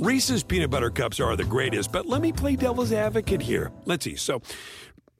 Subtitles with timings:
[0.00, 3.70] Reese's peanut butter cups are the greatest, but let me play devil's advocate here.
[3.84, 4.16] Let's see.
[4.16, 4.40] So,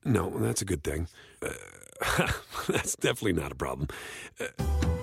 [0.06, 1.06] no, that's a good thing.
[1.42, 2.26] Uh,
[2.66, 3.88] that's definitely not a problem.
[4.40, 4.46] Uh,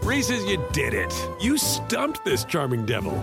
[0.01, 1.13] Reese's, you did it.
[1.39, 3.13] You stumped this charming devil.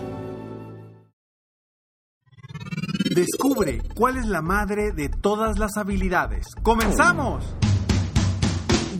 [3.13, 6.45] Descubre cuál es la madre de todas las habilidades.
[6.63, 7.43] ¡Comenzamos!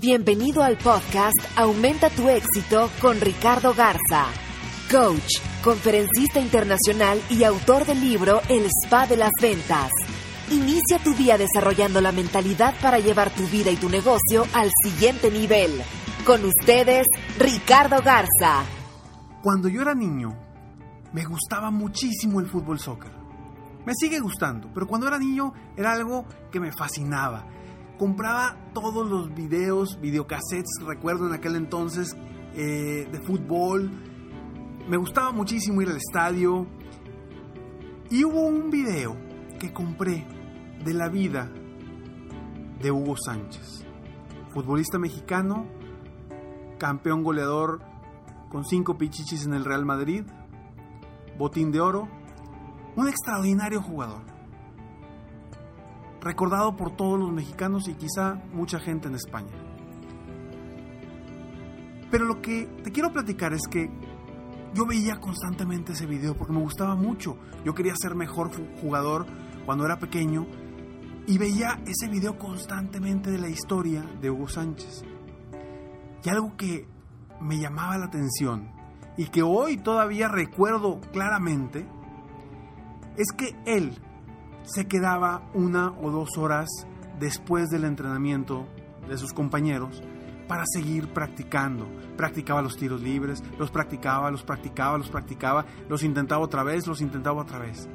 [0.01, 4.27] Bienvenido al podcast Aumenta tu éxito con Ricardo Garza,
[4.91, 9.89] coach, conferencista internacional y autor del libro El Spa de las Ventas.
[10.51, 15.31] Inicia tu día desarrollando la mentalidad para llevar tu vida y tu negocio al siguiente
[15.31, 15.71] nivel.
[16.23, 17.07] Con ustedes,
[17.39, 18.63] Ricardo Garza.
[19.41, 20.37] Cuando yo era niño,
[21.13, 23.11] me gustaba muchísimo el fútbol soccer.
[23.87, 27.47] Me sigue gustando, pero cuando era niño era algo que me fascinaba.
[27.97, 32.15] Compraba todos los videos, videocassettes, recuerdo en aquel entonces,
[32.53, 34.14] eh, de fútbol.
[34.87, 36.67] Me gustaba muchísimo ir al estadio.
[38.11, 39.17] Y hubo un video
[39.59, 40.27] que compré
[40.83, 41.49] de la vida
[42.79, 43.83] de Hugo Sánchez,
[44.53, 45.65] futbolista mexicano,
[46.77, 47.81] campeón goleador
[48.49, 50.23] con cinco pichichis en el Real Madrid,
[51.39, 52.07] botín de oro,
[52.95, 54.21] un extraordinario jugador,
[56.21, 59.51] recordado por todos los mexicanos y quizá mucha gente en España.
[62.11, 63.89] Pero lo que te quiero platicar es que
[64.75, 67.37] yo veía constantemente ese video porque me gustaba mucho.
[67.63, 69.25] Yo quería ser mejor jugador
[69.65, 70.45] cuando era pequeño
[71.25, 75.03] y veía ese video constantemente de la historia de Hugo Sánchez.
[76.23, 76.87] Y algo que
[77.39, 78.69] me llamaba la atención
[79.15, 81.87] y que hoy todavía recuerdo claramente
[83.15, 83.97] es que él
[84.63, 86.67] se quedaba una o dos horas
[87.17, 88.67] después del entrenamiento
[89.07, 90.03] de sus compañeros
[90.47, 91.87] para seguir practicando.
[92.17, 97.01] Practicaba los tiros libres, los practicaba, los practicaba, los practicaba, los intentaba otra vez, los
[97.01, 97.87] intentaba otra vez.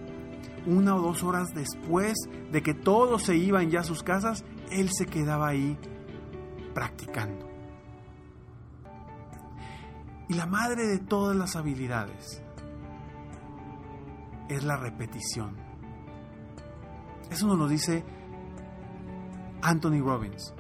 [0.66, 2.16] Una o dos horas después
[2.50, 5.78] de que todos se iban ya a sus casas, él se quedaba ahí
[6.74, 7.48] practicando.
[10.28, 12.42] Y la madre de todas las habilidades
[14.48, 15.56] es la repetición.
[17.30, 18.04] Eso nos lo dice
[19.62, 20.54] Anthony Robbins.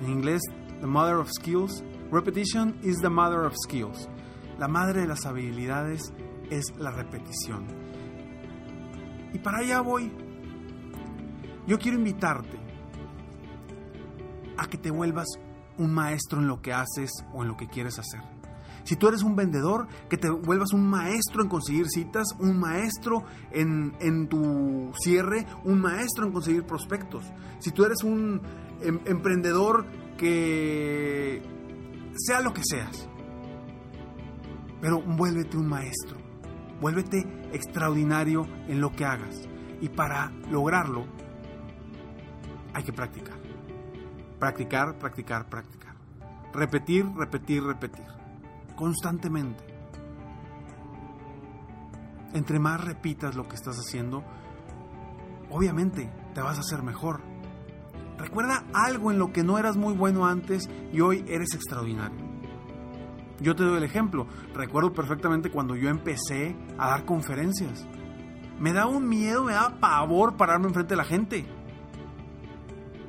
[0.00, 0.42] En inglés,
[0.80, 1.82] The Mother of Skills.
[2.10, 4.08] Repetition is the mother of skills.
[4.58, 6.12] La madre de las habilidades
[6.50, 7.66] es la repetición.
[9.32, 10.12] Y para allá voy.
[11.66, 12.58] Yo quiero invitarte
[14.56, 15.26] a que te vuelvas
[15.78, 18.35] un maestro en lo que haces o en lo que quieres hacer.
[18.86, 23.24] Si tú eres un vendedor, que te vuelvas un maestro en conseguir citas, un maestro
[23.50, 27.24] en, en tu cierre, un maestro en conseguir prospectos.
[27.58, 28.40] Si tú eres un
[28.80, 29.86] em, emprendedor
[30.16, 31.42] que
[32.14, 33.08] sea lo que seas,
[34.80, 36.18] pero vuélvete un maestro,
[36.80, 39.48] vuélvete extraordinario en lo que hagas.
[39.80, 41.06] Y para lograrlo
[42.72, 43.36] hay que practicar.
[44.38, 45.96] Practicar, practicar, practicar.
[46.52, 48.16] Repetir, repetir, repetir
[48.76, 49.64] constantemente.
[52.34, 54.22] Entre más repitas lo que estás haciendo,
[55.50, 57.22] obviamente te vas a hacer mejor.
[58.18, 62.26] Recuerda algo en lo que no eras muy bueno antes y hoy eres extraordinario.
[63.40, 64.26] Yo te doy el ejemplo.
[64.54, 67.86] Recuerdo perfectamente cuando yo empecé a dar conferencias.
[68.58, 71.46] Me daba un miedo, me daba pavor pararme enfrente de la gente.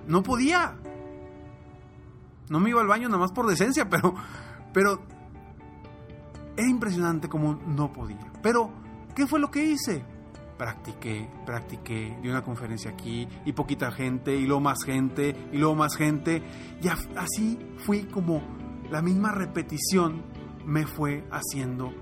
[0.07, 0.75] No podía.
[2.49, 4.13] No me iba al baño nada más por decencia, pero,
[4.73, 5.01] pero
[6.57, 8.31] era impresionante como no podía.
[8.41, 8.71] Pero,
[9.15, 10.03] ¿qué fue lo que hice?
[10.57, 15.75] Practiqué, practiqué, di una conferencia aquí y poquita gente y luego más gente y luego
[15.75, 16.41] más gente.
[16.81, 18.41] Y así fui como
[18.89, 20.23] la misma repetición
[20.65, 21.93] me fue haciendo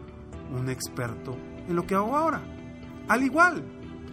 [0.51, 1.35] un experto
[1.68, 2.41] en lo que hago ahora.
[3.09, 3.63] Al igual,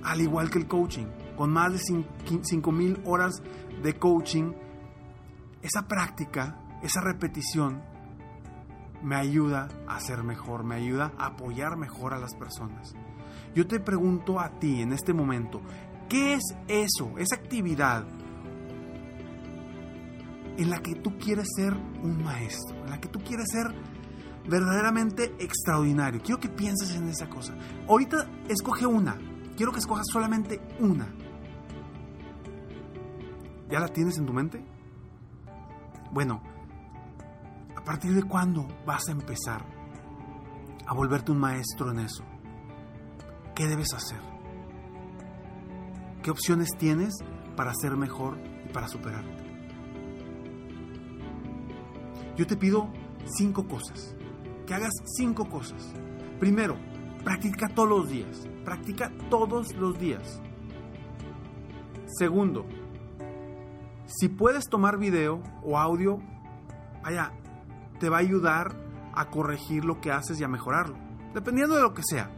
[0.03, 1.07] al igual que el coaching,
[1.37, 3.43] con más de 5.000 horas
[3.83, 4.53] de coaching,
[5.63, 7.92] esa práctica, esa repetición
[9.03, 12.95] me ayuda a ser mejor, me ayuda a apoyar mejor a las personas.
[13.55, 15.61] Yo te pregunto a ti en este momento,
[16.09, 18.05] ¿qué es eso, esa actividad
[20.57, 23.67] en la que tú quieres ser un maestro, en la que tú quieres ser
[24.49, 26.23] verdaderamente extraordinario?
[26.23, 27.55] Quiero que pienses en esa cosa.
[27.89, 29.19] Ahorita escoge una,
[29.57, 31.09] quiero que escojas solamente una.
[33.69, 34.63] ¿Ya la tienes en tu mente?
[36.11, 36.43] Bueno,
[37.83, 39.67] ¿a partir de cuándo vas a empezar
[40.87, 42.23] a volverte un maestro en eso?
[43.57, 44.21] ¿Qué debes hacer?
[46.23, 47.13] ¿Qué opciones tienes
[47.57, 49.43] para ser mejor y para superarte?
[52.37, 52.89] Yo te pido
[53.37, 54.15] cinco cosas.
[54.65, 55.93] Que hagas cinco cosas.
[56.39, 56.77] Primero,
[57.25, 58.47] practica todos los días.
[58.65, 60.41] Practica todos los días.
[62.07, 62.65] Segundo,
[64.07, 66.21] si puedes tomar video o audio,
[67.03, 67.33] vaya,
[68.03, 68.75] te va a ayudar
[69.15, 70.97] a corregir lo que haces y a mejorarlo,
[71.35, 72.33] dependiendo de lo que sea.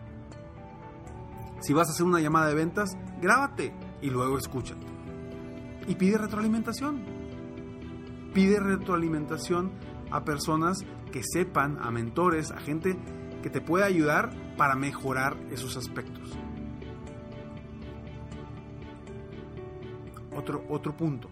[1.61, 4.87] Si vas a hacer una llamada de ventas, grábate y luego escúchate.
[5.89, 7.03] Y pide retroalimentación.
[8.35, 9.73] Pide retroalimentación
[10.11, 12.99] a personas que sepan, a mentores, a gente
[13.43, 14.29] que te pueda ayudar
[14.59, 16.31] para mejorar esos aspectos.
[20.37, 21.31] Otro, otro punto,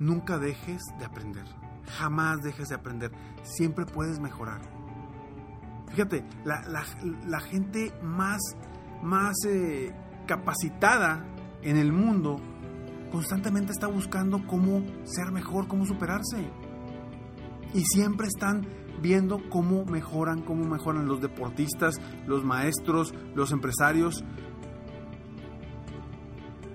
[0.00, 1.59] nunca dejes de aprender.
[1.86, 3.10] Jamás dejes de aprender.
[3.42, 4.60] Siempre puedes mejorar.
[5.90, 8.40] Fíjate, la, gente más,
[9.02, 9.92] más eh,
[10.26, 11.24] capacitada
[11.62, 12.36] en el mundo
[13.10, 16.48] constantemente está buscando cómo ser mejor, cómo superarse.
[17.74, 18.66] Y siempre están
[19.02, 24.24] viendo cómo mejoran, cómo mejoran los deportistas, los maestros, los empresarios,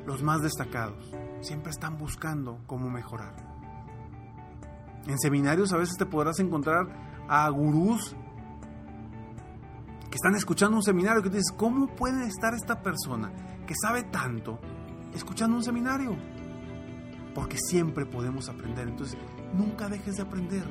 [0.05, 1.13] los más destacados.
[1.41, 3.54] Siempre están buscando cómo mejorar.
[5.07, 6.87] En seminarios a veces te podrás encontrar
[7.27, 8.15] a gurús
[10.09, 13.31] que están escuchando un seminario que te dices, ¿cómo puede estar esta persona
[13.67, 14.59] que sabe tanto
[15.13, 16.15] escuchando un seminario?
[17.33, 18.87] Porque siempre podemos aprender.
[18.87, 19.17] Entonces,
[19.53, 20.63] nunca dejes de aprender.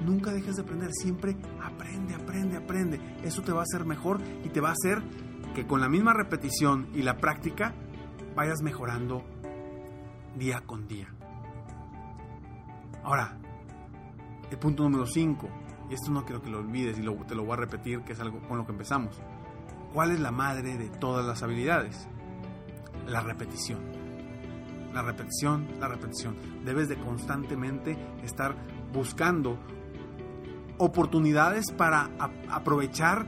[0.00, 3.00] Nunca dejes de aprender, siempre aprende, aprende, aprende.
[3.22, 5.02] Eso te va a hacer mejor y te va a hacer
[5.54, 7.74] que con la misma repetición y la práctica
[8.34, 9.24] vayas mejorando
[10.36, 11.08] día con día.
[13.02, 13.38] Ahora,
[14.50, 15.48] el punto número 5,
[15.90, 18.20] y esto no quiero que lo olvides y te lo voy a repetir, que es
[18.20, 19.20] algo con lo que empezamos.
[19.92, 22.08] ¿Cuál es la madre de todas las habilidades?
[23.06, 23.80] La repetición.
[24.92, 26.36] La repetición, la repetición.
[26.64, 28.56] Debes de constantemente estar
[28.92, 29.58] buscando
[30.78, 32.10] oportunidades para
[32.48, 33.26] aprovechar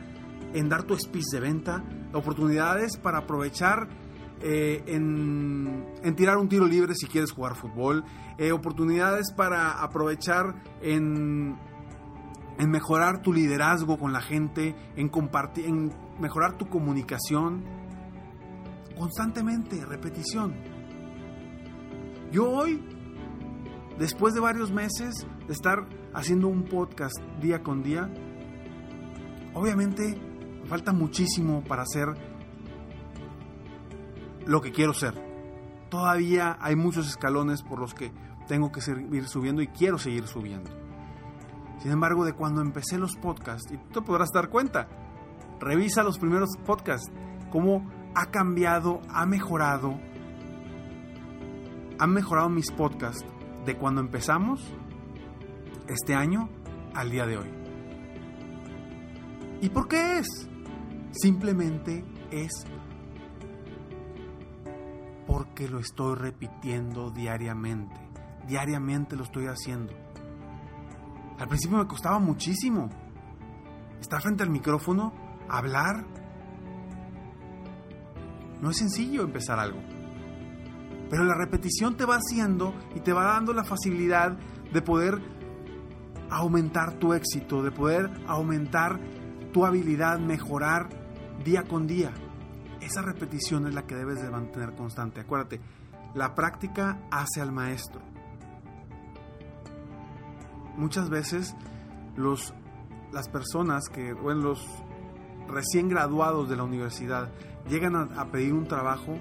[0.55, 3.89] en dar tu speech de venta, oportunidades para aprovechar
[4.43, 8.05] eh, en, tirar un tiro libre si quieres jugar fútbol,
[8.39, 11.57] eh, oportunidades para aprovechar en,
[12.59, 17.65] en, mejorar tu liderazgo con la gente, en, compartir, en mejorar tu comunicación.
[18.97, 20.55] Constantemente, repetición.
[22.33, 22.83] Yo hoy,
[23.99, 28.11] después de varios meses de estar haciendo un podcast día con día,
[29.55, 30.21] obviamente
[30.67, 32.09] falta muchísimo para hacer
[34.49, 35.15] lo que quiero ser.
[35.91, 38.11] Todavía hay muchos escalones por los que
[38.49, 40.71] tengo que seguir subiendo y quiero seguir subiendo.
[41.81, 44.89] Sin embargo, de cuando empecé los podcasts, y tú podrás dar cuenta,
[45.61, 47.13] revisa los primeros podcasts,
[47.51, 50.01] cómo ha cambiado, ha mejorado,
[51.99, 53.27] han mejorado mis podcasts
[53.67, 54.75] de cuando empezamos
[55.89, 56.49] este año
[56.95, 57.51] al día de hoy.
[59.61, 60.49] ¿Y por qué es?
[61.13, 62.51] Simplemente es
[65.39, 67.95] porque lo estoy repitiendo diariamente.
[68.49, 69.93] Diariamente lo estoy haciendo.
[71.39, 72.89] Al principio me costaba muchísimo
[74.01, 75.13] estar frente al micrófono,
[75.49, 76.05] hablar.
[78.61, 79.79] No es sencillo empezar algo.
[81.09, 84.37] Pero la repetición te va haciendo y te va dando la facilidad
[84.73, 85.23] de poder
[86.31, 88.99] aumentar tu éxito, de poder aumentar
[89.53, 90.89] tu habilidad, mejorar
[91.45, 92.13] día con día.
[92.81, 95.21] Esa repetición es la que debes de mantener constante.
[95.21, 95.61] Acuérdate,
[96.15, 98.01] la práctica hace al maestro.
[100.77, 101.57] Muchas veces
[102.17, 102.55] los,
[103.13, 104.67] las personas que, bueno, los
[105.49, 107.33] recién graduados de la universidad
[107.69, 109.19] llegan a, pedir un trabajo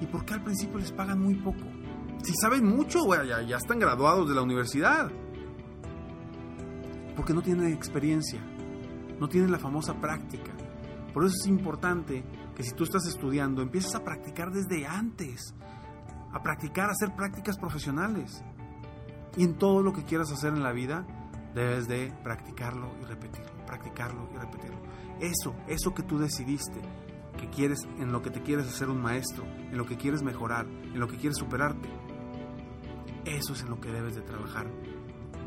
[0.00, 1.64] y ¿por qué al principio les pagan muy poco?
[2.22, 5.10] Si saben mucho, ya, ya están graduados de la universidad
[7.14, 8.40] porque no tienen experiencia,
[9.18, 10.52] no tienen la famosa práctica.
[11.12, 12.24] Por eso es importante
[12.56, 15.54] que si tú estás estudiando, empieces a practicar desde antes,
[16.32, 18.42] a practicar, a hacer prácticas profesionales.
[19.36, 21.06] Y en todo lo que quieras hacer en la vida,
[21.54, 24.78] debes de practicarlo y repetirlo, practicarlo y repetirlo.
[25.20, 26.80] Eso, eso que tú decidiste,
[27.38, 30.66] que quieres, en lo que te quieres hacer un maestro, en lo que quieres mejorar,
[30.66, 31.88] en lo que quieres superarte,
[33.26, 34.66] eso es en lo que debes de trabajar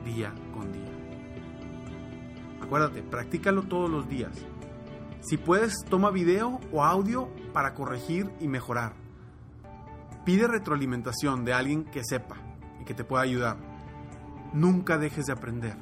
[0.06, 0.92] día con día.
[2.62, 4.34] Acuérdate, practícalo todos los días.
[5.22, 8.94] Si puedes, toma video o audio para corregir y mejorar.
[10.26, 12.38] Pide retroalimentación de alguien que sepa
[12.80, 13.58] y que te pueda ayudar.
[14.54, 15.76] Nunca dejes de aprender.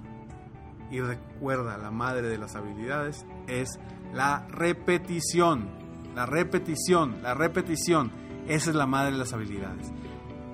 [0.90, 3.80] Y recuerda, la madre de las habilidades es
[4.14, 5.70] la repetición.
[6.16, 8.12] La repetición, la repetición.
[8.48, 9.92] Esa es la madre de las habilidades.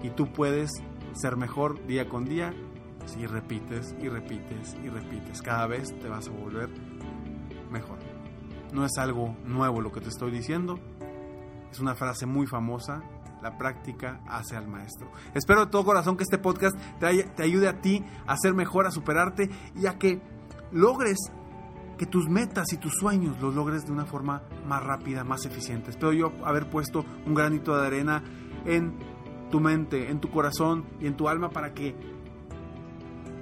[0.02, 0.72] Y tú puedes
[1.14, 2.54] ser mejor día con día
[3.06, 5.42] si repites y repites y repites.
[5.42, 6.70] Cada vez te vas a volver
[7.72, 8.03] mejor.
[8.74, 10.80] No es algo nuevo lo que te estoy diciendo.
[11.72, 13.02] Es una frase muy famosa.
[13.42, 15.12] La práctica hace al maestro.
[15.34, 18.88] Espero de todo corazón que este podcast te, te ayude a ti a ser mejor,
[18.88, 20.22] a superarte y a que
[20.72, 21.18] logres
[21.98, 25.92] que tus metas y tus sueños los logres de una forma más rápida, más eficiente.
[25.92, 28.24] Espero yo haber puesto un granito de arena
[28.66, 28.98] en
[29.52, 31.96] tu mente, en tu corazón y en tu alma para que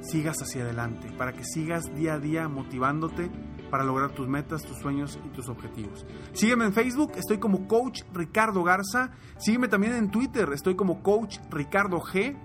[0.01, 3.29] sigas hacia adelante, para que sigas día a día motivándote
[3.71, 6.05] para lograr tus metas, tus sueños y tus objetivos.
[6.33, 9.09] Sígueme en Facebook, estoy como Coach Ricardo Garza.
[9.39, 12.37] Sígueme también en Twitter, estoy como Coach Ricardo G.